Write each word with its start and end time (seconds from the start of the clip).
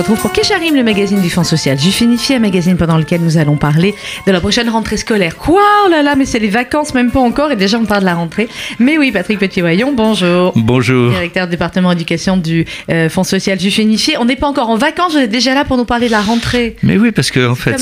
se 0.00 0.02
retrouve 0.02 0.22
pour 0.22 0.32
Kesharim, 0.32 0.74
le 0.74 0.82
magazine 0.82 1.20
du 1.20 1.28
Fonds 1.28 1.44
social 1.44 1.78
Juif 1.78 2.00
Unifié, 2.00 2.36
un 2.36 2.38
magazine 2.38 2.78
pendant 2.78 2.96
lequel 2.96 3.20
nous 3.20 3.36
allons 3.36 3.56
parler 3.56 3.94
de 4.26 4.32
la 4.32 4.40
prochaine 4.40 4.70
rentrée 4.70 4.96
scolaire. 4.96 5.36
Quoi 5.36 5.60
Oh 5.84 5.90
là 5.90 6.02
là, 6.02 6.14
mais 6.16 6.24
c'est 6.24 6.38
les 6.38 6.48
vacances, 6.48 6.94
même 6.94 7.10
pas 7.10 7.20
encore, 7.20 7.52
et 7.52 7.56
déjà 7.56 7.78
on 7.78 7.84
parle 7.84 8.00
de 8.00 8.06
la 8.06 8.14
rentrée. 8.14 8.48
Mais 8.78 8.96
oui, 8.96 9.12
Patrick 9.12 9.38
Petit-Voyon, 9.38 9.92
bonjour. 9.94 10.54
Bonjour. 10.56 11.10
Directeur 11.10 11.46
du 11.46 11.50
département 11.50 11.92
éducation 11.92 12.38
du 12.38 12.64
euh, 12.88 13.10
Fonds 13.10 13.24
social 13.24 13.60
Juif 13.60 13.76
Unifié. 13.76 14.16
On 14.16 14.24
n'est 14.24 14.36
pas 14.36 14.46
encore 14.46 14.70
en 14.70 14.78
vacances, 14.78 15.12
vous 15.12 15.18
êtes 15.18 15.30
déjà 15.30 15.52
là 15.52 15.66
pour 15.66 15.76
nous 15.76 15.84
parler 15.84 16.06
de 16.06 16.12
la 16.12 16.22
rentrée. 16.22 16.76
Mais 16.82 16.96
oui, 16.96 17.10
parce 17.10 17.30
que 17.30 17.46
en 17.46 17.54
fait, 17.54 17.76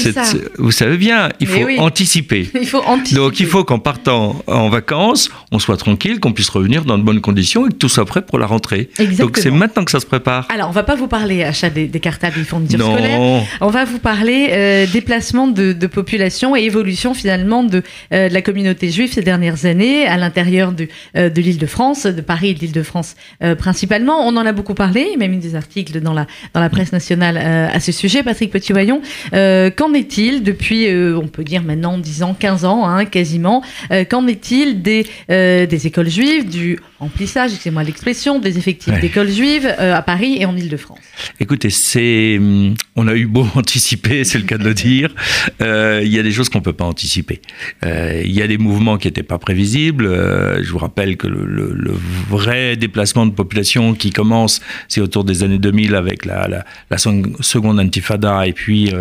vous 0.59 0.73
savez 0.73 0.96
bien, 0.96 1.29
il 1.39 1.48
Mais 1.48 1.61
faut 1.61 1.66
oui. 1.66 1.79
anticiper. 1.79 2.50
Il 2.61 2.66
faut 2.66 2.82
anticiper. 2.85 3.21
Donc 3.21 3.39
il 3.39 3.46
faut 3.46 3.62
qu'en 3.62 3.79
partant 3.79 4.43
en 4.48 4.69
vacances, 4.69 5.30
on 5.52 5.60
soit 5.60 5.77
tranquille, 5.77 6.19
qu'on 6.19 6.32
puisse 6.32 6.48
revenir 6.48 6.85
dans 6.85 6.98
de 6.98 7.05
bonnes 7.05 7.21
conditions 7.21 7.66
et 7.66 7.69
que 7.69 7.74
tout 7.74 7.88
soit 7.88 8.05
prêt 8.05 8.23
pour 8.23 8.41
la 8.41 8.46
rentrée. 8.46 8.91
Exactement. 8.98 9.27
Donc 9.27 9.37
c'est 9.38 9.51
maintenant 9.52 9.85
que 9.85 9.93
ça 9.93 10.01
se 10.01 10.07
prépare. 10.07 10.48
Alors, 10.52 10.69
on 10.69 10.73
va 10.73 10.82
pas 10.82 10.96
vous 10.96 11.07
parler 11.07 11.45
achat 11.45 11.71
des, 11.71 11.87
des 11.87 12.01
et 12.09 12.45
fournitures 12.45 12.79
Non. 12.79 12.93
scolaires. 12.95 13.43
On 13.61 13.69
va 13.69 13.85
vous 13.85 13.98
parler 13.98 14.49
euh, 14.51 14.87
déplacement 14.93 15.47
de, 15.49 15.73
de 15.73 15.87
population 15.87 16.57
et 16.57 16.61
évolution 16.62 17.15
finalement 17.15 17.62
de, 17.65 17.83
euh, 18.12 18.29
de 18.29 18.35
la 18.35 18.43
communauté 18.43 18.91
juive 18.91 19.12
ces 19.12 19.23
dernières 19.23 19.66
années 19.66 20.07
à 20.07 20.16
l'intérieur 20.16 20.73
du- 20.73 20.89
euh, 21.16 21.29
de 21.30 21.41
l'Île-de-France, 21.41 22.05
de 22.07 22.21
Paris 22.21 22.51
et 22.51 22.55
de 22.55 22.61
l'Île-de-France 22.61 23.16
euh, 23.43 23.55
principalement. 23.55 24.27
On 24.27 24.37
en 24.37 24.47
a 24.47 24.52
beaucoup 24.52 24.75
parlé, 24.75 25.07
même 25.19 25.33
eu 25.35 25.37
des 25.37 25.55
articles 25.55 26.01
dans 26.01 26.15
la, 26.15 26.27
dans 26.55 26.61
la 26.61 26.71
presse 26.71 26.93
nationale 26.93 27.37
à 27.37 27.79
ce 27.80 27.93
sujet. 27.93 28.23
Patrick 28.23 28.51
Petit-Voyon, 28.51 29.01
euh, 29.35 29.71
qu'en 29.71 29.93
est-il 29.95 30.43
depuis, 30.43 30.87
on 31.15 31.29
peut 31.29 31.45
dire 31.45 31.63
maintenant 31.63 31.99
10 31.99 32.23
ans, 32.23 32.35
15 32.38 32.65
ans, 32.65 32.87
hein, 32.88 33.05
quasiment, 33.05 33.63
qu'en 34.11 34.27
est-il 34.27 34.83
des, 34.83 35.07
des 35.29 35.87
écoles 35.87 36.09
juives, 36.09 36.49
du 36.49 36.79
remplissage, 37.01 37.51
excusez-moi 37.52 37.85
l'expression, 37.85 38.38
des 38.38 38.59
effectifs 38.59 38.93
Ouais. 38.95 39.01
d'écoles 39.01 39.30
juives 39.30 39.66
à 39.79 40.01
Paris 40.02 40.37
et 40.41 40.47
en 40.47 40.57
Île-de-France? 40.57 40.99
Écoutez, 41.41 41.71
hum, 41.97 42.75
on 42.97 43.09
a 43.09 43.15
eu 43.15 43.27
beau 43.27 43.47
anticiper, 43.55 44.25
c'est 44.25 44.39
le 44.39 44.45
cas 44.45 44.59
de 44.59 44.65
le 44.65 44.75
dire. 44.75 45.15
euh, 45.63 46.03
Il 46.05 46.13
y 46.13 46.19
a 46.19 46.23
des 46.23 46.33
choses 46.33 46.49
qu'on 46.49 46.61
peut 46.61 46.73
pas 46.73 46.85
anticiper. 46.85 47.41
Euh, 47.85 48.23
Il 48.25 48.33
y 48.33 48.43
a 48.43 48.47
des 48.47 48.59
mouvements 48.59 48.99
qui 48.99 49.07
n'étaient 49.09 49.23
pas 49.23 49.39
prévisibles. 49.39 50.07
Euh, 50.07 50.63
je 50.63 50.71
vous 50.71 50.79
rappelle 50.79 51.16
que 51.16 51.27
le, 51.27 51.95
vrai 52.29 52.77
déplacement 52.77 53.25
de 53.27 53.33
population 53.33 53.95
qui 53.95 54.11
commence, 54.11 54.61
c'est 54.89 55.01
autour 55.01 55.25
des 55.25 55.43
années 55.43 55.59
2000 55.59 55.95
avec 55.95 56.25
la, 56.27 56.47
la, 56.49 56.65
la 56.91 56.97
sec- 56.99 57.27
seconde 57.41 57.81
intifada 57.81 58.47
et 58.47 58.53
puis 58.53 58.93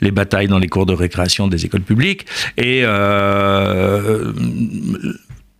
les 0.00 0.10
batailles 0.10 0.48
dans 0.48 0.58
les 0.58 0.68
cours 0.68 0.86
de 0.86 0.92
récréation 0.94 1.46
des 1.48 1.64
écoles 1.64 1.82
publiques. 1.82 2.26
Et 2.58 2.82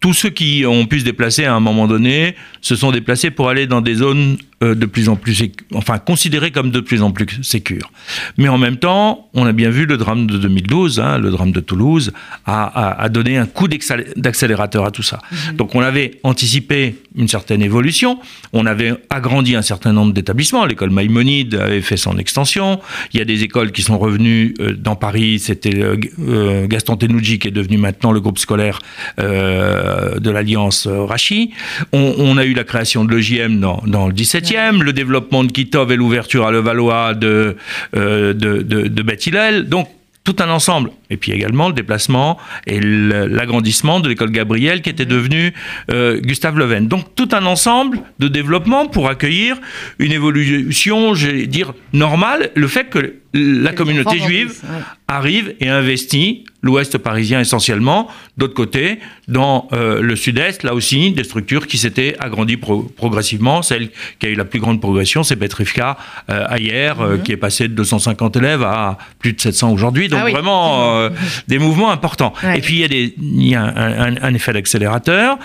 tous 0.03 0.12
ceux 0.12 0.28
qui 0.31 0.64
ont 0.67 0.84
pu 0.84 1.00
se 1.00 1.05
déplacer 1.06 1.45
à 1.47 1.55
un 1.55 1.61
moment 1.61 1.86
donné 1.86 2.34
se 2.61 2.77
sont 2.77 2.91
déplacés 2.92 3.31
pour 3.31 3.48
aller 3.48 3.67
dans 3.67 3.81
des 3.81 3.95
zones 3.95 4.36
euh, 4.62 4.75
de 4.75 4.86
plus 4.86 5.08
en 5.08 5.17
plus, 5.17 5.42
enfin 5.75 5.98
considérées 5.98 6.50
comme 6.50 6.70
de 6.70 6.81
plus 6.81 7.03
en 7.03 7.11
plus 7.12 7.27
sécures. 7.42 7.91
Mais 8.36 8.48
en 8.48 8.58
même 8.58 8.77
temps, 8.77 9.28
on 9.34 9.47
a 9.47 9.53
bien 9.53 9.70
vu 9.70 9.86
le 9.86 9.97
drame 9.97 10.27
de 10.27 10.39
2012, 10.39 11.00
hein, 11.00 11.19
le 11.19 11.30
drame 11.30 11.53
de 11.53 11.61
Toulouse, 11.61 12.12
a, 12.47 12.64
a- 12.64 13.03
a 13.03 13.08
donné 13.08 13.39
un 13.39 13.47
coup 13.47 13.69
d'accélérateur 14.17 14.84
à 14.84 14.91
tout 14.91 15.03
ça. 15.03 15.20
Donc 15.55 15.75
on 15.75 15.80
avait 15.80 16.19
anticipé 16.25 16.97
une 17.17 17.28
certaine 17.28 17.62
évolution, 17.62 18.19
on 18.53 18.67
avait 18.67 18.92
agrandi 19.11 19.55
un 19.56 19.62
certain 19.62 19.92
nombre 19.92 20.12
d'établissements. 20.12 20.64
L'école 20.67 20.91
Maïmonide 20.91 21.55
avait 21.56 21.83
fait 21.83 21.97
son 21.97 22.19
extension. 22.19 22.80
Il 23.12 23.19
y 23.19 23.20
a 23.20 23.25
des 23.25 23.42
écoles 23.45 23.70
qui 23.73 23.83
sont 23.83 23.98
revenues 23.98 24.55
euh, 24.61 24.73
dans 24.75 24.97
Paris. 24.97 25.39
C'était 25.39 25.80
euh, 25.83 26.67
Gaston 26.67 26.97
Tenouji 26.97 27.39
qui 27.39 27.48
est 27.48 27.53
devenu 27.53 27.77
maintenant 27.78 28.12
le 28.12 28.20
groupe 28.20 28.39
scolaire 28.39 28.78
euh, 29.20 29.92
de 30.19 30.31
l'Alliance 30.31 30.87
euh, 30.87 31.05
Rachi. 31.05 31.53
On, 31.93 32.15
on 32.19 32.37
a 32.37 32.45
eu 32.45 32.55
la 32.55 32.65
création 32.65 33.05
de 33.05 33.15
l'EJM 33.15 33.61
dans, 33.61 33.83
dans 33.87 34.07
le 34.07 34.15
17e, 34.15 34.83
le 34.83 34.93
développement 34.93 35.45
de 35.45 35.53
Kitov 35.53 35.92
et 35.92 35.97
l'ouverture 35.97 36.47
à 36.47 36.51
Levallois 36.51 37.14
de, 37.14 37.57
euh, 37.97 38.33
de, 38.33 38.63
de, 38.63 38.89
de 38.89 39.03
Beth 39.03 39.27
Hillel. 39.27 39.69
Donc, 39.69 39.89
tout 40.25 40.36
un 40.39 40.48
ensemble. 40.51 40.91
Et 41.11 41.17
puis 41.17 41.33
également 41.33 41.69
le 41.69 41.75
déplacement 41.75 42.39
et 42.67 42.80
l'agrandissement 42.80 44.01
de 44.01 44.08
l'école 44.08 44.30
Gabriel 44.30 44.80
qui 44.80 44.91
était 44.91 45.05
devenue 45.05 45.53
euh, 45.91 46.20
Gustave 46.20 46.59
Leven. 46.59 46.86
Donc 46.86 47.14
tout 47.17 47.29
un 47.33 47.45
ensemble 47.45 47.98
de 48.19 48.29
développement 48.29 48.86
pour 48.86 49.09
accueillir 49.09 49.57
une 49.98 50.13
évolution, 50.13 51.14
je 51.14 51.27
vais 51.27 51.47
dire, 51.47 51.74
normale. 51.92 52.51
Le 52.55 52.69
fait 52.69 52.85
que 52.85 53.17
la 53.35 53.73
communauté 53.73 54.19
juive 54.19 54.61
ouais. 54.65 54.79
arrive 55.09 55.55
et 55.61 55.69
investit 55.69 56.45
l'ouest 56.63 56.98
parisien 56.98 57.41
essentiellement. 57.41 58.09
D'autre 58.37 58.53
côté, 58.55 58.98
dans 59.27 59.69
euh, 59.73 60.01
le 60.03 60.17
sud-est, 60.17 60.63
là 60.65 60.75
aussi, 60.75 61.13
des 61.13 61.25
structures 61.25 61.67
qui 61.67 61.79
s'étaient 61.79 62.15
agrandies 62.21 62.59
pro- 62.59 62.83
progressivement. 62.83 63.63
Celle 63.63 63.89
qui 64.19 64.27
a 64.27 64.29
eu 64.29 64.35
la 64.35 64.45
plus 64.45 64.61
grande 64.61 64.81
progression, 64.81 65.23
c'est 65.23 65.37
Petrivka 65.37 65.97
euh, 66.31 66.45
ailleurs, 66.48 67.01
euh, 67.01 67.17
qui 67.19 67.33
est 67.33 67.37
passée 67.39 67.69
de 67.69 67.75
250 67.75 68.37
élèves 68.37 68.63
à 68.63 68.98
plus 69.19 69.33
de 69.33 69.41
700 69.41 69.73
aujourd'hui. 69.73 70.09
Donc 70.09 70.19
Mhm. 70.19 70.23
Ah 70.23 70.27
oui. 70.27 70.33
vraiment 70.33 70.97
euh, 70.98 71.11
des 71.48 71.59
mouvements 71.59 71.91
importants. 71.91 72.35
Ouais. 72.45 72.59
Et 72.59 72.61
puis 72.61 72.75
il 72.75 72.81
y 72.81 72.85
a, 72.85 72.89
des, 72.89 73.15
il 73.19 73.48
y 73.48 73.55
a 73.55 73.63
un, 73.63 74.15
un- 74.17 74.23
un 74.23 74.35
effet 74.35 74.53
d'accélérateur 74.53 75.39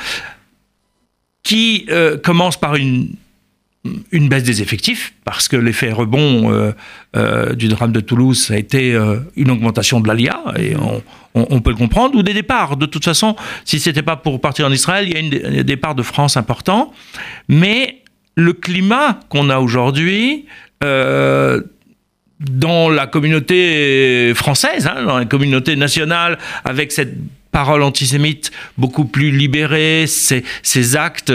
qui 1.43 1.87
commence 2.23 2.57
par 2.59 2.75
une 2.75 3.09
une 4.11 4.29
baisse 4.29 4.43
des 4.43 4.61
effectifs, 4.61 5.13
parce 5.25 5.47
que 5.47 5.55
l'effet 5.55 5.91
rebond 5.91 6.51
euh, 6.51 6.71
euh, 7.15 7.53
du 7.53 7.67
drame 7.67 7.91
de 7.91 7.99
Toulouse, 7.99 8.51
a 8.51 8.57
été 8.57 8.93
euh, 8.93 9.19
une 9.35 9.51
augmentation 9.51 9.99
de 9.99 10.07
l'ALIA, 10.07 10.39
et 10.57 10.73
on, 11.33 11.61
peut 11.61 11.69
le 11.71 11.75
comprendre, 11.75 12.15
ou 12.15 12.23
des 12.23 12.33
départs. 12.33 12.77
De 12.77 12.85
toute 12.85 13.05
façon, 13.05 13.35
si 13.65 13.79
c'était 13.79 14.01
pas 14.01 14.15
pour 14.15 14.41
partir 14.41 14.65
en 14.65 14.71
Israël, 14.71 15.07
il 15.07 15.13
y 15.13 15.17
a 15.17 15.19
une, 15.19 15.29
dé- 15.29 15.39
des 15.39 15.63
départs 15.63 15.95
de 15.95 16.03
France 16.03 16.37
importants. 16.37 16.93
Mais 17.47 18.01
le 18.35 18.53
climat 18.53 19.19
qu'on 19.29 19.49
a 19.49 19.59
aujourd'hui, 19.59 20.45
dans 22.39 22.89
la 22.89 23.07
communauté 23.07 24.33
française, 24.35 24.87
hein, 24.87 25.03
dans 25.05 25.17
la 25.17 25.25
communauté 25.25 25.75
nationale, 25.75 26.37
avec 26.63 26.91
cette 26.91 27.15
parole 27.51 27.81
antisémite 27.81 28.51
beaucoup 28.77 29.05
plus 29.05 29.31
libérée, 29.31 30.05
ces, 30.07 30.43
actes 30.95 31.31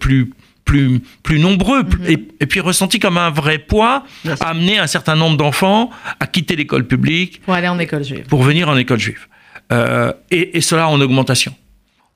plus 0.00 0.30
plus, 0.66 1.00
plus 1.22 1.38
nombreux 1.38 1.84
et, 2.06 2.18
et 2.40 2.46
puis 2.46 2.60
ressentis 2.60 2.98
comme 2.98 3.16
un 3.16 3.30
vrai 3.30 3.56
poids, 3.58 4.04
Bien 4.24 4.36
sûr. 4.36 4.44
a 4.44 4.50
amené 4.50 4.78
un 4.78 4.86
certain 4.86 5.16
nombre 5.16 5.38
d'enfants 5.38 5.88
à 6.20 6.26
quitter 6.26 6.56
l'école 6.56 6.86
publique 6.86 7.40
pour 7.46 7.54
aller 7.54 7.68
en 7.68 7.78
école 7.78 8.04
juive. 8.04 8.24
pour 8.28 8.42
venir 8.42 8.68
en 8.68 8.76
école 8.76 8.98
juive. 8.98 9.26
Euh, 9.72 10.12
et, 10.30 10.58
et 10.58 10.60
cela 10.60 10.88
en 10.88 11.00
augmentation. 11.00 11.54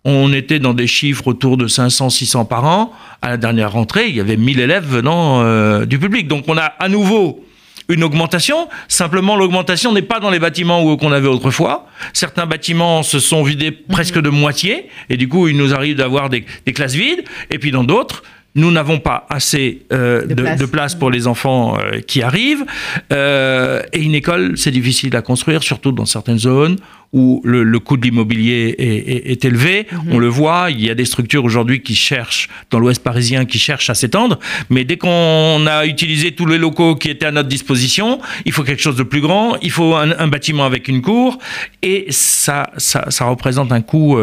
On 0.04 0.32
était 0.32 0.58
dans 0.58 0.72
des 0.74 0.86
chiffres 0.86 1.26
autour 1.28 1.56
de 1.56 1.66
500-600 1.68 2.46
par 2.48 2.64
an. 2.64 2.92
À 3.22 3.28
la 3.30 3.36
dernière 3.36 3.72
rentrée, 3.72 4.08
il 4.08 4.16
y 4.16 4.20
avait 4.20 4.36
1000 4.36 4.58
élèves 4.60 4.86
venant 4.86 5.42
euh, 5.42 5.84
du 5.86 5.98
public. 5.98 6.26
Donc 6.26 6.44
on 6.48 6.56
a 6.56 6.64
à 6.64 6.88
nouveau 6.88 7.44
une 7.90 8.02
augmentation. 8.04 8.68
Simplement, 8.88 9.36
l'augmentation 9.36 9.92
n'est 9.92 10.00
pas 10.02 10.20
dans 10.20 10.30
les 10.30 10.38
bâtiments 10.38 10.82
où 10.82 10.96
qu'on 10.96 11.12
avait 11.12 11.28
autrefois. 11.28 11.86
Certains 12.14 12.46
bâtiments 12.46 13.02
se 13.02 13.18
sont 13.18 13.42
vidés 13.42 13.72
presque 13.72 14.18
de 14.18 14.30
moitié. 14.30 14.88
Et 15.10 15.16
du 15.16 15.28
coup, 15.28 15.48
il 15.48 15.56
nous 15.56 15.74
arrive 15.74 15.96
d'avoir 15.96 16.30
des, 16.30 16.46
des 16.64 16.72
classes 16.72 16.94
vides. 16.94 17.24
Et 17.50 17.58
puis 17.58 17.70
dans 17.70 17.84
d'autres, 17.84 18.22
nous 18.54 18.70
n'avons 18.70 18.98
pas 18.98 19.26
assez 19.30 19.82
euh, 19.92 20.22
De 20.26 20.34
de, 20.34 20.42
place. 20.42 20.58
de 20.60 20.66
place 20.66 20.94
pour 20.94 21.10
les 21.10 21.26
enfants 21.26 21.78
euh, 21.78 22.00
qui 22.00 22.22
arrivent. 22.22 22.64
Euh, 23.12 23.82
et 23.92 24.00
une 24.02 24.14
école, 24.14 24.54
c'est 24.56 24.70
difficile 24.70 25.14
à 25.16 25.22
construire, 25.22 25.62
surtout 25.62 25.92
dans 25.92 26.06
certaines 26.06 26.38
zones 26.38 26.76
où 27.12 27.40
le, 27.44 27.64
le 27.64 27.78
coût 27.80 27.96
de 27.96 28.02
l'immobilier 28.04 28.72
est, 28.78 28.84
est- 28.84 29.32
est 29.32 29.44
élevé. 29.44 29.88
On 30.12 30.18
le 30.20 30.28
voit, 30.28 30.68
il 30.70 30.80
y 30.80 30.90
a 30.90 30.94
des 30.94 31.04
structures 31.04 31.44
aujourd'hui 31.44 31.82
qui 31.82 31.96
cherchent, 31.96 32.48
dans 32.70 32.78
l'Ouest 32.78 33.02
parisien, 33.02 33.46
qui 33.46 33.58
cherchent 33.58 33.90
à 33.90 33.94
s'étendre. 33.94 34.38
Mais 34.68 34.84
dès 34.84 34.96
qu'on 34.96 35.66
a 35.66 35.86
utilisé 35.86 36.30
tous 36.36 36.46
les 36.46 36.56
locaux 36.56 36.94
qui 36.94 37.10
étaient 37.10 37.26
à 37.26 37.32
notre 37.32 37.48
disposition, 37.48 38.20
il 38.44 38.52
faut 38.52 38.62
quelque 38.62 38.80
chose 38.82 38.94
de 38.94 39.02
plus 39.02 39.20
grand, 39.20 39.56
il 39.60 39.72
faut 39.72 39.96
un, 39.96 40.12
un 40.20 40.28
bâtiment 40.28 40.64
avec 40.64 40.86
une 40.86 41.02
cour. 41.02 41.38
Et 41.82 42.06
ça, 42.10 42.70
ça, 42.76 43.06
ça 43.10 43.24
représente 43.24 43.72
un 43.72 43.80
coût 43.80 44.16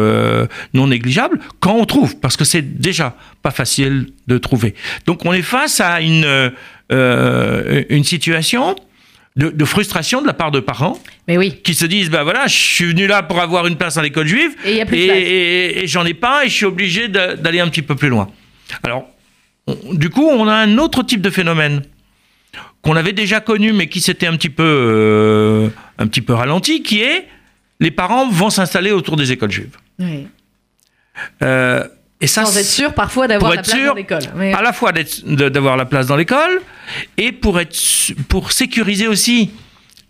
non 0.72 0.86
négligeable 0.86 1.40
quand 1.60 1.74
on 1.74 1.84
trouve, 1.84 2.16
parce 2.20 2.38
que 2.38 2.44
c'est 2.46 2.80
déjà 2.80 3.14
pas 3.48 3.54
facile 3.56 4.08
de 4.26 4.36
trouver. 4.38 4.74
Donc 5.06 5.24
on 5.24 5.32
est 5.32 5.42
face 5.42 5.80
à 5.80 6.00
une, 6.02 6.24
euh, 6.92 7.84
une 7.88 8.04
situation 8.04 8.76
de, 9.36 9.48
de 9.48 9.64
frustration 9.64 10.20
de 10.20 10.26
la 10.26 10.32
part 10.34 10.50
de 10.50 10.60
parents 10.60 10.98
Mais 11.28 11.38
oui. 11.38 11.60
qui 11.62 11.74
se 11.74 11.86
disent 11.86 12.10
ben 12.10 12.24
voilà 12.24 12.46
je 12.46 12.56
suis 12.56 12.84
venu 12.86 13.06
là 13.06 13.22
pour 13.22 13.40
avoir 13.40 13.66
une 13.66 13.76
place 13.76 13.96
à 13.96 14.02
l'école 14.02 14.26
juive 14.26 14.50
Et 14.64 14.78
et, 14.92 15.06
et- 15.06 15.84
et 15.84 15.86
j'en 15.86 16.04
ai 16.04 16.14
pas 16.14 16.44
et 16.44 16.48
je 16.48 16.54
suis 16.54 16.64
obligé 16.66 17.08
d'aller 17.08 17.60
un 17.60 17.68
petit 17.68 17.82
peu 17.82 17.94
plus 17.94 18.08
loin 18.08 18.28
alors 18.82 19.04
on- 19.68 19.94
du 19.94 20.10
coup 20.10 20.26
on 20.28 20.48
a 20.48 20.54
un 20.54 20.76
autre 20.78 21.02
type 21.04 21.20
de 21.22 21.30
phénomène 21.30 21.82
qu'on 22.82 22.96
avait 22.96 23.12
déjà 23.12 23.38
connu 23.40 23.72
mais 23.72 23.86
qui 23.86 24.00
s'était 24.00 24.26
un 24.26 24.36
petit 24.36 24.50
peu 24.50 24.64
euh, 24.66 25.68
un 25.98 26.06
petit 26.08 26.20
peu 26.22 26.32
ralenti 26.34 26.82
qui 26.82 27.00
est 27.02 27.28
les 27.80 27.92
parents 27.92 28.28
vont 28.28 28.50
s'installer 28.50 28.90
autour 28.90 29.16
des 29.16 29.30
écoles 29.30 29.52
juives 29.52 29.76
oui. 30.00 30.26
Euh, 31.42 31.84
et 32.20 32.26
ça 32.26 32.44
Sans 32.44 32.56
être 32.56 32.66
sûr 32.66 32.94
parfois 32.94 33.28
d'avoir 33.28 33.54
la 33.54 33.62
place 33.62 33.76
dans 33.84 33.94
l'école. 33.94 34.22
À 34.54 34.62
la 34.62 34.72
fois 34.72 34.92
d'avoir 34.92 35.76
la 35.76 35.84
place 35.84 36.06
dans 36.06 36.16
l'école 36.16 36.60
et 37.16 37.32
pour, 37.32 37.60
être, 37.60 37.76
pour 38.28 38.50
sécuriser 38.52 39.06
aussi 39.06 39.50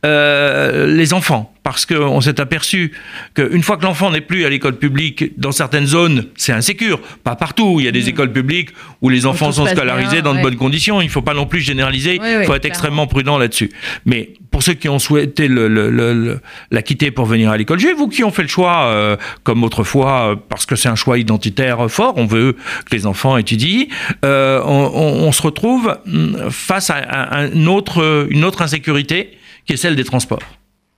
euh, 0.06 0.86
les 0.86 1.12
enfants, 1.12 1.52
parce 1.64 1.84
qu'on 1.84 2.20
s'est 2.20 2.40
aperçu 2.40 2.92
qu'une 3.34 3.64
fois 3.64 3.76
que 3.76 3.82
l'enfant 3.82 4.12
n'est 4.12 4.20
plus 4.20 4.44
à 4.44 4.48
l'école 4.48 4.76
publique, 4.76 5.38
dans 5.40 5.50
certaines 5.50 5.86
zones, 5.86 6.26
c'est 6.36 6.52
insécure. 6.52 7.00
Pas 7.24 7.34
partout. 7.34 7.78
Il 7.80 7.84
y 7.84 7.88
a 7.88 7.90
des 7.90 8.04
mmh. 8.04 8.08
écoles 8.08 8.32
publiques 8.32 8.70
où 9.02 9.08
les 9.08 9.26
enfants 9.26 9.50
sont 9.50 9.66
scolarisés 9.66 10.22
dans 10.22 10.36
de 10.36 10.40
bonnes 10.40 10.56
conditions. 10.56 11.00
Il 11.00 11.06
ne 11.06 11.10
faut 11.10 11.22
pas 11.22 11.34
non 11.34 11.46
plus 11.46 11.60
généraliser. 11.60 12.20
Il 12.22 12.44
faut 12.46 12.54
être 12.54 12.64
extrêmement 12.64 13.08
prudent 13.08 13.38
là-dessus. 13.38 13.70
Mais 14.06 14.34
pour 14.52 14.62
ceux 14.62 14.74
qui 14.74 14.88
ont 14.88 15.00
souhaité 15.00 15.48
le, 15.48 16.40
la 16.70 16.82
quitter 16.82 17.10
pour 17.10 17.26
venir 17.26 17.50
à 17.50 17.56
l'école 17.56 17.80
juive 17.80 18.00
ou 18.00 18.08
qui 18.08 18.22
ont 18.22 18.30
fait 18.30 18.42
le 18.42 18.48
choix, 18.48 18.84
euh, 18.84 19.16
comme 19.42 19.64
autrefois, 19.64 20.40
parce 20.48 20.64
que 20.64 20.76
c'est 20.76 20.88
un 20.88 20.94
choix 20.94 21.18
identitaire 21.18 21.90
fort, 21.90 22.14
on 22.16 22.26
veut 22.26 22.52
que 22.88 22.94
les 22.94 23.04
enfants 23.04 23.36
étudient, 23.36 23.86
euh, 24.24 24.62
on, 24.64 25.32
se 25.32 25.42
retrouve 25.42 25.98
mmh, 26.06 26.50
face 26.50 26.90
à, 26.90 27.48
une 27.52 27.68
autre 27.68 28.62
insécurité 28.62 29.37
qui 29.68 29.74
est 29.74 29.76
celle 29.76 29.94
des 29.94 30.04
transports. 30.04 30.42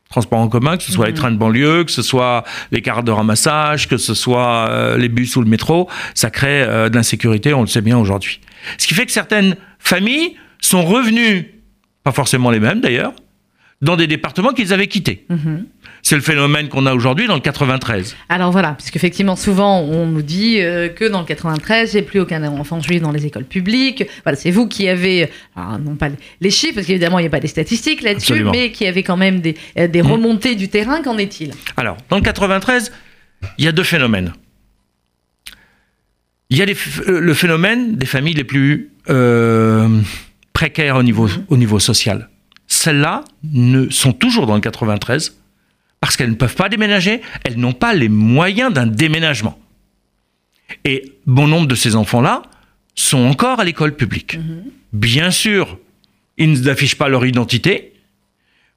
Transports 0.08 0.38
en 0.38 0.48
commun, 0.48 0.76
que 0.76 0.82
ce 0.82 0.92
soit 0.92 1.06
les 1.06 1.12
mhm. 1.12 1.18
trains 1.18 1.30
de 1.32 1.36
banlieue, 1.36 1.84
que 1.84 1.90
ce 1.90 2.02
soit 2.02 2.44
les 2.72 2.80
cartes 2.80 3.04
de 3.04 3.10
ramassage, 3.10 3.88
que 3.88 3.96
ce 3.96 4.14
soit 4.14 4.68
euh, 4.70 4.96
les 4.96 5.08
bus 5.08 5.36
ou 5.36 5.42
le 5.42 5.48
métro, 5.48 5.88
ça 6.14 6.30
crée 6.30 6.62
euh, 6.62 6.88
de 6.88 6.96
l'insécurité, 6.96 7.52
on 7.52 7.60
le 7.60 7.66
sait 7.66 7.80
bien 7.80 7.98
aujourd'hui. 7.98 8.40
Ce 8.78 8.86
qui 8.86 8.94
fait 8.94 9.06
que 9.06 9.12
certaines 9.12 9.56
familles 9.78 10.36
sont 10.60 10.84
revenues, 10.84 11.54
pas 12.04 12.12
forcément 12.12 12.50
les 12.50 12.60
mêmes 12.60 12.80
d'ailleurs, 12.80 13.12
dans 13.82 13.96
des 13.96 14.06
départements 14.06 14.52
qu'ils 14.52 14.72
avaient 14.72 14.88
quittés. 14.88 15.26
Mhm. 15.28 15.66
C'est 16.02 16.14
le 16.14 16.22
phénomène 16.22 16.68
qu'on 16.68 16.86
a 16.86 16.94
aujourd'hui 16.94 17.26
dans 17.26 17.34
le 17.34 17.40
93. 17.40 18.16
Alors 18.28 18.50
voilà, 18.50 18.72
puisqu'effectivement, 18.72 19.36
souvent, 19.36 19.80
on 19.80 20.06
nous 20.06 20.22
dit 20.22 20.60
euh, 20.60 20.88
que 20.88 21.04
dans 21.04 21.20
le 21.20 21.26
93, 21.26 21.92
il 21.92 21.96
n'y 21.96 22.02
a 22.02 22.08
plus 22.08 22.20
aucun 22.20 22.42
enfant 22.44 22.80
juif 22.80 23.02
dans 23.02 23.12
les 23.12 23.26
écoles 23.26 23.44
publiques. 23.44 24.04
Voilà, 24.24 24.36
c'est 24.36 24.50
vous 24.50 24.66
qui 24.66 24.88
avez, 24.88 25.28
non 25.56 25.96
pas 25.96 26.08
les 26.40 26.50
chiffres, 26.50 26.74
parce 26.76 26.86
qu'évidemment, 26.86 27.18
il 27.18 27.22
n'y 27.22 27.28
a 27.28 27.30
pas 27.30 27.40
des 27.40 27.48
statistiques 27.48 28.02
là-dessus, 28.02 28.44
mais 28.44 28.72
qui 28.72 28.86
avez 28.86 29.02
quand 29.02 29.16
même 29.16 29.40
des, 29.40 29.56
euh, 29.78 29.88
des 29.88 30.02
mm. 30.02 30.06
remontées 30.06 30.54
du 30.54 30.68
terrain. 30.68 31.02
Qu'en 31.02 31.18
est-il? 31.18 31.52
Alors, 31.76 31.96
dans 32.08 32.16
le 32.16 32.22
93, 32.22 32.92
il 33.58 33.64
y 33.64 33.68
a 33.68 33.72
deux 33.72 33.82
phénomènes. 33.82 34.32
Il 36.48 36.56
y 36.56 36.62
a 36.62 36.66
euh, 36.66 37.20
le 37.20 37.34
phénomène 37.34 37.96
des 37.96 38.06
familles 38.06 38.34
les 38.34 38.44
plus 38.44 38.90
précaires 40.52 40.96
au 40.96 41.02
niveau, 41.02 41.26
mm. 41.26 41.44
au 41.48 41.56
niveau 41.56 41.78
social. 41.78 42.30
Celles-là 42.66 43.24
sont 43.90 44.12
toujours 44.12 44.46
dans 44.46 44.54
le 44.54 44.60
93 44.60 45.39
parce 46.00 46.16
qu'elles 46.16 46.30
ne 46.30 46.34
peuvent 46.34 46.54
pas 46.54 46.68
déménager, 46.68 47.20
elles 47.44 47.58
n'ont 47.58 47.72
pas 47.72 47.92
les 47.92 48.08
moyens 48.08 48.72
d'un 48.72 48.86
déménagement. 48.86 49.58
Et 50.84 51.12
bon 51.26 51.46
nombre 51.46 51.66
de 51.66 51.74
ces 51.74 51.96
enfants-là 51.96 52.42
sont 52.94 53.18
encore 53.18 53.60
à 53.60 53.64
l'école 53.64 53.94
publique. 53.94 54.38
Mhm. 54.38 54.64
Bien 54.92 55.30
sûr, 55.30 55.78
ils 56.38 56.62
n'affichent 56.62 56.96
pas 56.96 57.08
leur 57.08 57.26
identité. 57.26 57.92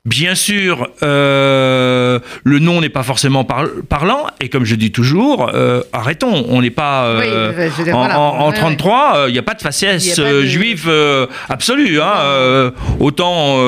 Bien 0.06 0.36
sûr, 0.36 0.90
euh, 1.02 2.20
le 2.44 2.60
nom 2.60 2.82
n'est 2.82 2.90
pas 2.90 3.04
forcément 3.04 3.46
parlant, 3.46 4.28
et 4.42 4.50
comme 4.50 4.66
je 4.66 4.76
dis 4.76 4.92
toujours, 4.92 5.50
euh, 5.54 5.82
arrêtons, 5.94 6.46
on 6.50 6.62
n'est 6.62 6.72
pas 6.72 7.06
euh, 7.06 7.70
en, 7.94 8.52
33, 8.52 9.28
il 9.30 9.32
n'y 9.32 9.40
a 9.40 9.44
pas 9.44 9.54
de 9.54 9.62
faciès 9.62 10.20
juif 10.44 10.90
absolu. 11.48 12.02
Hein, 12.02 12.74
autant 13.00 13.60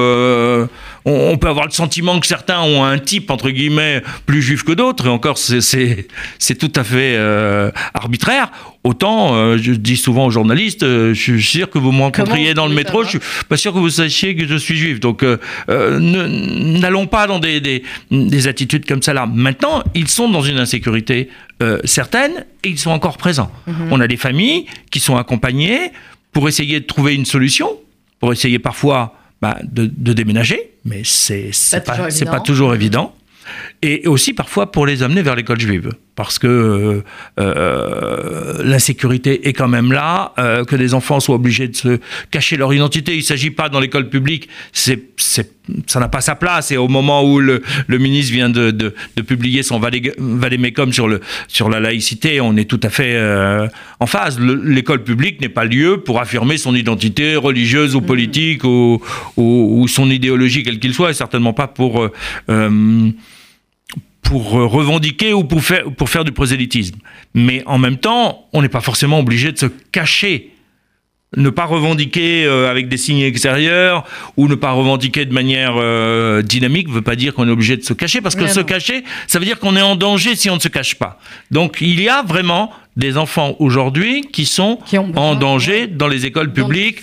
on, 1.05 1.37
peut 1.37 1.47
avoir 1.47 1.65
le 1.65 1.71
sentiment 1.71 2.19
que 2.19 2.25
certains 2.25 2.61
ont 2.61 2.83
un 2.83 2.97
type, 2.97 3.29
entre 3.29 3.51
guillemets, 3.51 4.01
plus 4.25 4.41
juif 4.41 4.63
que 4.63 4.71
d'autres, 4.71 5.05
et 5.05 5.09
encore, 5.09 5.37
c'est 5.37 6.07
tout 6.57 6.71
à 6.75 6.83
fait 6.83 7.15
euh, 7.15 7.69
arbitraire. 7.93 8.51
Autant, 8.83 9.35
euh, 9.35 9.57
je 9.61 9.71
dis 9.73 9.97
souvent 9.97 10.25
aux 10.25 10.31
journalistes, 10.31 10.83
euh, 10.83 11.13
je 11.13 11.21
suis 11.21 11.43
sûr 11.43 11.69
que 11.69 11.77
vous 11.77 11.91
me 11.91 12.01
rencontriez 12.01 12.55
dans 12.55 12.67
le 12.67 12.73
métro, 12.73 13.03
je 13.03 13.09
suis 13.09 13.19
pas 13.47 13.57
sûr 13.57 13.73
que 13.73 13.77
vous 13.77 13.89
sachiez 13.89 14.35
que 14.35 14.47
je 14.47 14.55
suis 14.55 14.75
juif. 14.75 14.99
Donc, 14.99 15.23
n'allons 15.67 17.07
pas 17.07 17.27
dans 17.27 17.39
des, 17.39 17.61
des, 17.61 18.47
attitudes 18.47 18.85
comme 18.85 19.01
ça 19.01 19.13
là. 19.13 19.27
Maintenant, 19.27 19.83
ils 19.93 20.07
sont 20.07 20.29
dans 20.29 20.41
une 20.41 20.57
insécurité 20.57 21.29
certaine 21.83 22.45
et 22.63 22.69
ils 22.69 22.79
sont 22.79 22.91
encore 22.91 23.17
présents. 23.17 23.51
Mhm. 23.67 23.87
On 23.91 23.99
a 23.99 24.07
des 24.07 24.17
familles 24.17 24.65
qui 24.91 24.99
sont 24.99 25.17
accompagnées 25.17 25.91
pour 26.31 26.49
essayer 26.49 26.79
de 26.79 26.85
trouver 26.85 27.15
une 27.15 27.25
solution, 27.25 27.69
pour 28.19 28.33
essayer 28.33 28.59
parfois 28.59 29.15
bah, 29.45 29.59
de, 29.63 30.13
déménager, 30.13 30.71
mais 30.85 31.01
c'est 31.03 31.51
n'est 31.73 31.81
pas, 31.81 32.09
pas, 32.31 32.39
toujours 32.39 32.73
évident. 32.73 33.15
Et 33.83 34.07
aussi 34.07 34.33
parfois 34.33 34.71
pour 34.71 34.87
les 34.87 35.03
amener 35.03 35.21
vers 35.21 35.35
l'école 35.35 35.59
juive 35.59 35.91
parce 36.15 36.39
que 36.39 36.47
euh, 36.47 37.03
euh, 37.39 38.63
l'insécurité 38.63 39.47
est 39.47 39.53
quand 39.53 39.67
même 39.67 39.91
là, 39.91 40.33
euh, 40.39 40.63
que 40.63 40.75
les 40.75 40.93
enfants 40.93 41.19
soient 41.19 41.35
obligés 41.35 41.67
de 41.67 41.75
se 41.75 41.99
cacher 42.31 42.55
leur 42.55 42.73
identité. 42.73 43.13
Il 43.13 43.19
ne 43.19 43.23
s'agit 43.23 43.51
pas 43.51 43.67
dans 43.67 43.81
l'école 43.81 44.09
publique, 44.09 44.47
c'est, 44.71 45.03
ça 45.17 45.99
n'a 45.99 46.07
pas 46.07 46.21
sa 46.21 46.35
place. 46.35 46.71
Et 46.71 46.77
au 46.77 46.87
moment 46.87 47.23
où 47.23 47.39
le, 47.39 47.61
le 47.87 47.97
ministre 47.97 48.31
vient 48.31 48.49
de, 48.49 48.71
de, 48.71 48.95
de 49.17 49.21
publier 49.21 49.61
son 49.61 49.79
vadémécum 49.79 50.93
sur, 50.93 51.07
le, 51.07 51.19
sur 51.49 51.69
la 51.69 51.81
laïcité, 51.81 52.39
on 52.39 52.55
est 52.55 52.69
tout 52.69 52.79
à 52.81 52.89
fait 52.89 53.15
euh, 53.15 53.67
en 53.99 54.05
phase. 54.05 54.39
l'école 54.39 55.03
publique 55.03 55.41
n'est 55.41 55.49
pas 55.49 55.65
lieu 55.65 55.97
pour 55.97 56.21
affirmer 56.21 56.57
son 56.57 56.75
identité 56.75 57.35
religieuse 57.35 57.95
ou 57.95 58.01
politique 58.01 58.63
ou, 58.63 59.01
ou, 59.35 59.81
ou, 59.81 59.87
son 59.89 60.09
idéologie, 60.09 60.63
quel 60.63 60.79
qu'il 60.79 60.93
soit, 60.93 61.09
et 61.09 61.13
certainement 61.13 61.53
pas 61.53 61.67
pour 61.67 62.09
pour 64.25 64.57
euh, 64.57 64.65
revendiquer 64.65 65.33
ou 65.33 65.43
pour 65.43 65.63
faire, 65.63 65.85
pour 65.91 66.09
faire 66.09 66.25
du 66.25 66.31
prosélytisme. 66.31 66.97
Mais 67.33 67.63
en 67.65 67.77
même 67.77 67.97
temps, 67.97 68.47
on 68.51 68.61
n'est 68.61 68.69
pas 68.69 68.81
forcément 68.81 69.19
obligé 69.19 69.51
de 69.51 69.57
se 69.57 69.67
cacher. 69.67 70.51
Ne 71.37 71.49
pas 71.49 71.65
revendiquer 71.65 72.45
euh, 72.45 72.69
avec 72.69 72.87
des 72.87 72.97
signes 72.97 73.21
extérieurs 73.21 74.03
ou 74.35 74.47
ne 74.47 74.55
pas 74.55 74.71
revendiquer 74.71 75.25
de 75.25 75.33
manière 75.33 75.75
euh, 75.77 76.41
dynamique 76.41 76.87
ne 76.87 76.93
veut 76.93 77.01
pas 77.01 77.15
dire 77.15 77.33
qu'on 77.33 77.47
est 77.47 77.51
obligé 77.51 77.77
de 77.77 77.83
se 77.83 77.93
cacher, 77.93 78.21
parce 78.21 78.35
que 78.35 78.47
se 78.47 78.61
cacher, 78.61 79.03
ça 79.27 79.37
veut 79.37 79.45
dire 79.45 79.59
qu'on 79.59 79.75
est 79.75 79.81
en 79.81 79.95
danger 79.95 80.35
si 80.35 80.49
on 80.49 80.55
ne 80.55 80.61
se 80.61 80.69
cache 80.69 80.95
pas. 80.95 81.19
Donc 81.51 81.77
il 81.81 82.01
y 82.01 82.09
a 82.09 82.23
vraiment 82.23 82.71
des 82.95 83.17
enfants 83.17 83.55
aujourd'hui 83.59 84.21
qui 84.21 84.45
sont 84.45 84.79
en 85.15 85.35
danger 85.35 85.87
dans 85.87 86.07
les 86.07 86.25
écoles 86.25 86.51
publiques. 86.53 87.01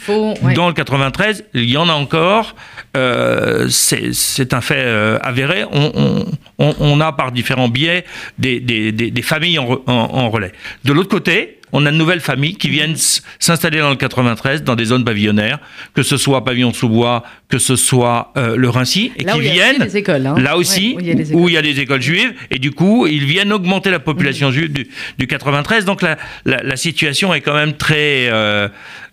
Dans 0.54 0.68
le 0.68 0.72
93, 0.74 1.44
il 1.54 1.68
y 1.70 1.76
en 1.76 1.88
a 1.88 1.92
encore. 1.92 2.54
Euh, 2.96 3.68
c'est 3.70 4.54
un 4.54 4.60
fait 4.60 4.76
euh, 4.78 5.18
avéré. 5.22 5.64
On, 5.70 6.26
on, 6.58 6.74
on, 6.78 7.00
a 7.00 7.12
par 7.12 7.32
différents 7.32 7.68
biais 7.68 8.04
des, 8.38 8.60
des, 8.60 8.92
des, 8.92 9.22
familles 9.22 9.58
en, 9.58 9.80
en 9.86 10.30
relais. 10.30 10.52
De 10.84 10.92
l'autre 10.92 11.08
côté, 11.08 11.58
on 11.72 11.86
a 11.86 11.90
de 11.90 11.96
nouvelles 11.96 12.20
familles 12.20 12.56
qui 12.56 12.68
viennent 12.68 12.96
s'installer 13.38 13.78
dans 13.78 13.90
le 13.90 13.96
93, 13.96 14.62
dans 14.62 14.76
des 14.76 14.86
zones 14.86 15.04
pavillonnaires, 15.04 15.58
que 15.94 16.02
ce 16.02 16.16
soit 16.16 16.44
Pavillon 16.44 16.72
sous 16.72 16.88
bois, 16.88 17.24
que 17.48 17.58
ce 17.58 17.76
soit 17.76 18.32
euh, 18.36 18.56
le 18.56 18.68
Rincy, 18.68 19.12
et 19.16 19.24
qui 19.24 19.40
viennent 19.40 19.86
écoles, 19.94 20.26
hein. 20.26 20.34
là 20.38 20.56
aussi 20.56 20.96
où, 21.32 21.48
il 21.48 21.54
y 21.54 21.56
a 21.56 21.62
des 21.62 21.80
écoles 21.80 22.02
juives, 22.02 22.32
et 22.50 22.58
du 22.58 22.70
coup 22.70 23.06
ils 23.06 23.24
viennent 23.24 23.52
augmenter 23.52 23.90
la 23.90 24.00
population 24.00 24.50
juive 24.50 24.72
du, 24.72 24.88
du, 25.18 25.26
93. 25.26 25.84
Donc 25.84 26.02
la, 26.02 26.16
la, 26.44 26.62
la, 26.62 26.76
situation 26.76 27.32
est 27.34 27.40
quand 27.40 27.54
même 27.54 27.74
très 27.74 28.28
euh, 28.30 28.68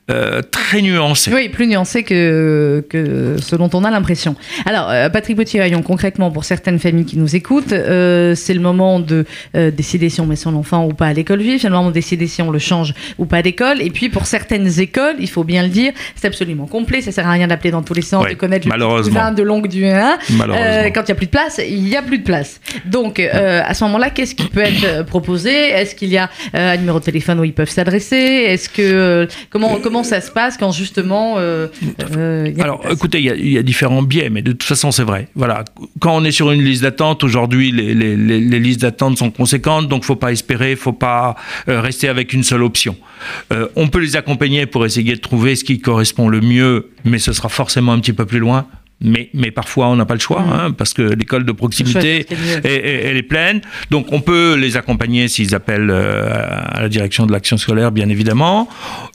euh, 0.10 0.42
très 0.42 0.82
nuancé. 0.82 1.32
Oui, 1.34 1.50
plus 1.50 1.68
nuancé 1.68 2.04
que, 2.04 2.84
que 2.90 3.36
ce 3.40 3.56
dont 3.56 3.70
on 3.74 3.84
a 3.84 3.92
l'impression. 3.92 4.36
Alors, 4.66 4.90
euh, 4.90 5.10
Patrick 5.10 5.38
Petit-Rayon, 5.38 5.84
concrètement, 5.84 6.32
pour 6.32 6.46
certaines 6.46 6.80
familles 6.80 7.06
qui 7.06 7.18
nous 7.18 7.36
écoutent, 7.36 7.74
euh, 7.74 8.34
c'est 8.34 8.54
le 8.54 8.60
moment 8.60 9.00
de 9.00 9.26
décider 9.54 10.10
si 10.10 10.22
on 10.22 10.26
met 10.26 10.36
son 10.36 10.56
enfant 10.56 10.86
ou 10.86 10.94
pas 10.94 11.08
à 11.08 11.14
l'école 11.14 11.42
juive, 11.42 11.60
c'est 11.62 11.68
le 11.68 11.74
moment 11.74 11.90
de 11.90 11.94
décider 11.94 12.28
si 12.28 12.42
on 12.42 12.50
le 12.50 12.60
change 12.60 12.94
ou 13.18 13.26
pas 13.26 13.42
d'école. 13.42 13.82
Et 13.82 13.90
puis, 13.90 14.10
pour 14.10 14.26
certaines 14.26 14.80
écoles, 14.80 15.16
il 15.20 15.30
faut 15.30 15.44
bien 15.44 15.64
le 15.64 15.70
dire, 15.70 15.92
c'est 16.16 16.28
absolument 16.28 16.66
complet, 16.66 17.02
ça 17.02 17.12
sert 17.12 17.28
à 17.28 17.32
rien 17.32 17.48
d'appeler 17.48 17.72
dans 17.72 17.84
tous 17.84 17.94
les 17.94 18.02
sens, 18.02 18.28
de 18.28 18.34
connaître 18.34 18.68
le 18.68 19.10
20 19.10 19.32
de 19.34 19.44
longue 19.44 19.68
du 19.68 19.86
1. 19.86 20.18
quand 20.30 20.38
il 20.38 21.06
n'y 21.08 21.12
a 21.12 21.16
plus 21.16 21.26
de 21.26 21.32
place, 21.32 21.62
il 21.68 21.84
n'y 21.84 21.96
a 21.96 22.02
plus 22.02 22.20
de 22.20 22.24
place. 22.24 22.60
Donc, 22.86 23.20
à 23.20 23.74
ce 23.74 23.84
moment-là, 23.86 24.10
qu'est-ce 24.10 24.36
qui 24.36 24.48
peut 24.48 24.62
être 24.62 25.06
proposé? 25.06 25.52
Est-ce 25.52 25.94
qu'il 25.96 26.10
y 26.10 26.18
a 26.18 26.30
un 26.54 26.78
numéro 26.78 27.00
de 27.00 27.06
téléphone 27.06 27.40
où 27.40 27.44
ils 27.44 27.54
peuvent 27.54 27.70
s'adresser? 27.70 28.16
Est-ce 28.16 28.70
que 28.70 29.28
comment 29.50 29.80
comment 29.80 29.99
ça 30.04 30.22
se 30.22 30.32
passe 30.32 30.58
quand 30.58 30.72
justement. 30.72 31.36
Euh, 31.38 31.68
euh, 32.16 32.52
Alors, 32.60 32.84
écoutez, 32.90 33.20
il 33.20 33.50
y, 33.50 33.58
a 33.58 33.64
différents 33.64 34.02
biais, 34.02 34.30
mais 34.30 34.42
de 34.42 34.52
toute 34.52 34.64
façon, 34.64 34.92
c'est 34.92 35.04
vrai. 35.04 35.28
Voilà, 35.36 35.66
quand 36.00 36.16
on 36.16 36.24
est 36.24 36.32
sur 36.32 36.52
une 36.52 36.64
liste 36.64 36.84
d'attente, 36.84 37.24
aujourd'hui, 37.24 37.72
les, 37.72 38.60
listes 38.60 38.82
d'attente 38.82 39.18
sont 39.18 39.32
conséquentes, 39.32 39.88
donc 39.88 40.04
faut 40.04 40.16
pas 40.16 40.32
espérer, 40.32 40.76
faut 40.76 40.94
pas 40.94 41.36
euh, 41.68 41.82
rester 41.82 42.08
avec 42.08 42.34
une 42.34 42.44
seule 42.44 42.64
option. 42.64 42.96
on 43.76 43.88
peut 43.88 44.00
les 44.00 44.16
accompagner 44.16 44.66
pour 44.66 44.86
essayer 44.86 45.16
de 45.16 45.20
trouver 45.20 45.56
ce 45.56 45.64
qui 45.64 45.80
correspond 45.80 46.30
le 46.30 46.42
mieux, 46.42 46.92
mais 47.06 47.20
ce 47.20 47.34
sera 47.34 47.50
forcément 47.50 47.94
un 47.94 48.00
petit 48.00 48.14
peu 48.14 48.26
plus 48.26 48.40
loin 48.40 48.66
mais, 49.02 49.30
mais 49.34 49.52
parfois 49.52 49.88
on 49.88 49.96
n'a 49.96 50.06
pas 50.06 50.14
le 50.14 50.20
choix, 50.20 50.42
mm. 50.42 50.52
hein, 50.52 50.72
parce 50.72 50.94
que 50.94 51.02
l'école 51.02 51.46
de 51.46 51.52
proximité, 51.52 52.26
elle 52.64 53.18
est 53.18 53.24
pleine. 53.24 53.62
Donc 53.92 54.12
on 54.12 54.22
peut 54.22 54.56
les 54.56 54.78
accompagner 54.78 55.28
s'ils 55.28 55.56
appellent 55.56 55.90
euh, 55.92 56.28
à 56.32 56.82
la 56.82 56.90
direction 56.90 57.26
de 57.26 57.32
l'action 57.32 57.58
scolaire, 57.58 57.92
bien 57.92 58.10
évidemment. 58.10 58.68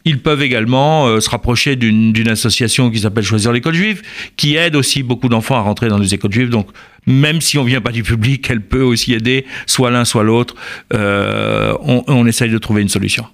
Ils 0.04 0.20
peuvent 0.20 0.42
également 0.42 1.06
euh, 1.06 1.20
se 1.20 1.30
rapprocher 1.30 1.76
d'une 1.76 2.28
association 2.28 2.90
qui 2.90 3.00
s'appelle 3.00 3.24
Choisir 3.24 3.52
l'école 3.52 3.74
juive, 3.74 4.02
qui 4.36 4.56
aide 4.56 4.76
aussi 4.76 5.02
beaucoup 5.02 5.28
d'enfants 5.28 5.56
à 5.56 5.60
rentrer 5.60 5.88
dans 5.88 5.98
les 5.98 6.14
écoles 6.14 6.32
juives. 6.32 6.50
Donc 6.50 6.68
même 7.06 7.40
si 7.40 7.58
on 7.58 7.64
vient 7.64 7.80
pas 7.80 7.92
du 7.92 8.02
public, 8.02 8.46
elle 8.50 8.62
peut 8.62 8.82
aussi 8.82 9.12
aider, 9.12 9.44
soit 9.66 9.90
l'un, 9.90 10.04
soit 10.04 10.24
l'autre. 10.24 10.54
Euh, 10.92 11.74
on, 11.82 12.02
on 12.06 12.26
essaye 12.26 12.50
de 12.50 12.58
trouver 12.58 12.82
une 12.82 12.88
solution. 12.88 13.26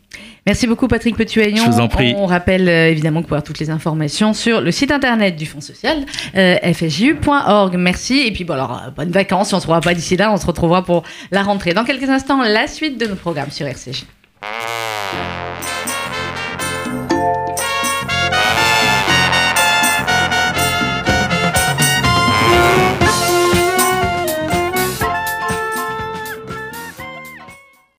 Merci 0.46 0.66
beaucoup 0.66 0.88
Patrick 0.88 1.16
Petuaillon. 1.16 1.64
Je 1.64 1.70
vous 1.70 1.80
en 1.80 1.88
prie. 1.88 2.14
On 2.16 2.26
rappelle 2.26 2.68
euh, 2.68 2.90
évidemment 2.90 3.22
que 3.22 3.28
vous 3.28 3.34
avoir 3.34 3.44
toutes 3.44 3.58
les 3.58 3.70
informations 3.70 4.32
sur 4.32 4.60
le 4.60 4.70
site 4.70 4.90
internet 4.90 5.36
du 5.36 5.46
Fonds 5.46 5.60
social, 5.60 6.04
fsju.org. 6.34 7.76
Merci. 7.76 8.20
Et 8.26 8.32
puis, 8.32 8.44
bon, 8.44 8.54
alors, 8.54 8.82
bonnes 8.96 9.10
vacances. 9.10 9.48
Si 9.48 9.54
on 9.54 9.58
ne 9.58 9.62
se 9.62 9.66
revoit 9.66 9.80
pas 9.80 9.94
d'ici 9.94 10.16
là, 10.16 10.32
on 10.32 10.36
se 10.36 10.46
retrouvera 10.46 10.84
pour 10.84 11.02
la 11.30 11.42
rentrée. 11.42 11.74
Dans 11.74 11.84
quelques 11.84 12.08
instants, 12.08 12.42
la 12.42 12.66
suite 12.66 12.98
de 12.98 13.06
nos 13.06 13.16
programmes 13.16 13.50
sur 13.50 13.66
RCJ. 13.66 14.04